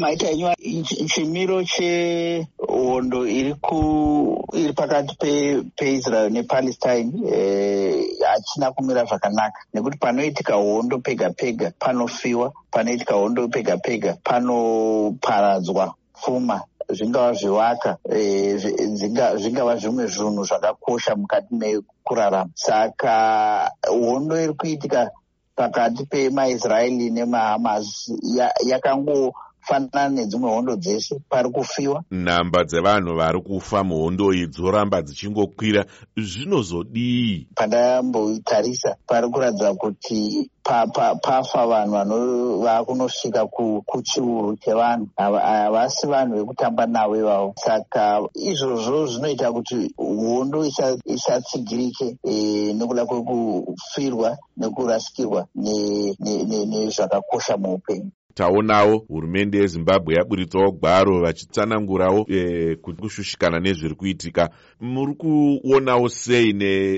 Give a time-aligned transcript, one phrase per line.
[0.00, 0.56] maita nyuwa
[1.06, 3.80] chimiro chehondo iri ku
[4.56, 5.14] iri pakati
[5.76, 9.60] peisrael nepalestine eh, hachina e, kumira zvakanaka.
[9.74, 18.56] Nekuti panoitika hondo pega pega panofiwa panoitika hondo pega pega panoparadzwa pfuma zvingava zvivaka e,
[19.36, 22.50] zvingava zvimwe zvinhu zvakakosha mukati mekurarama.
[22.54, 25.10] Saka hondo iri kuitika
[25.56, 28.10] pakati pemaisraeri nemahamas
[29.70, 32.04] yakangofanana nedzimwe hondo dzese pari kufiwa.
[32.10, 35.84] Nhamba dzevanhu vari kufa muhondo iyi dzoramba dzichingokwira.
[36.16, 37.46] Zvinozodii?
[37.54, 43.46] Pandambotarisa pari kuratidza kuti pafa vanhu vakunosvika
[43.86, 45.08] kuchiuru chevanhu.
[45.16, 47.54] Havasi vanhu vekutamba navo ivavo.
[47.56, 50.64] Saka izvozvo zvinoita kuti hondo
[51.04, 63.60] isatsigirike e, nekuda kwekufirwa nekurasikirwa nezvakakosha muupenyu taonawo hurumende yezimbabwe yaburitsawo gwaro vachitsanangurawo e, kushushikana
[63.60, 64.50] nezviri kuitika.
[64.80, 66.52] Muri kuonawo sei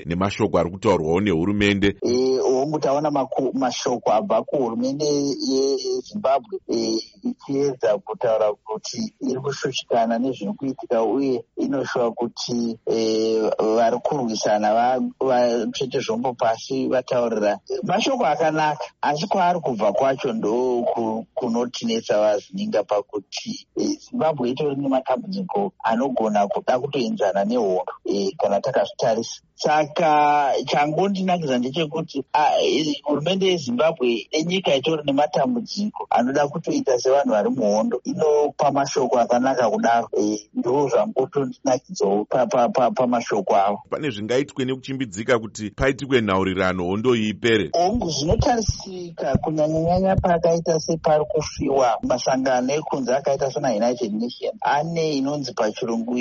[0.06, 1.96] nemashoko ari kutaurwawo nehurumende?
[2.02, 3.10] E, hongu taona
[3.54, 12.78] mashoko abva kuhurumende yezimbabwe e, ichiedza kutaura kuti iri kushushikana nezviri kuitika uye inoshuva kuti
[12.86, 12.96] e,
[13.76, 14.68] vari kurwisana
[15.20, 17.58] vatsvete zvombo pasi vataurira.
[17.82, 20.84] Mashoko akanaka asi kwaari kubva kwacho ndo
[21.34, 27.84] kunotinetsa vazvininga pakuti e, zimbabwe itori nematambudziko anogona kuda kutoenzana nehondo
[28.38, 29.40] kana takazvitarisa.
[29.54, 32.24] Saka changondinakidza ndechekuti
[33.04, 40.08] hurumende yezimbabwe enyika itori nematambudziko anoda kutoita sevanhu vari muhondo inopa mashoko akanaka kudaro.
[40.18, 42.24] E, ndo zvangotondinakidzawo
[42.94, 43.80] pamashoko avo.
[43.90, 47.70] Pane zvingaitwe nekuchimbidzika kuti paitikwe nhaurirano hondo iyi ipere?
[47.72, 56.16] Hongu zvinotarisika kunyanyanyanya paakaita separi kufiwa masangano ekunze akaita senaunited nation ane inonzi pachirungu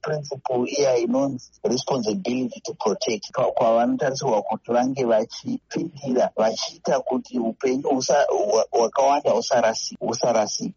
[0.00, 3.32] principle iya inonzi responsibility to protect.
[3.32, 8.02] Kwavanotarisirwa kuti vange vachipindira vachiita kuti upenyu
[8.70, 10.03] hwakawanda husarasika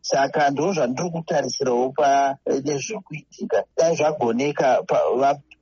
[0.02, 4.84] saka ndo zvandiri kutarisirawo panezvekuitika dai zvagoneka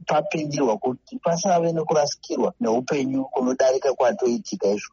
[0.08, 4.80] papindirwa kuti pasave nekurasikirwa neupenyu kunodarika kwatoitika izvo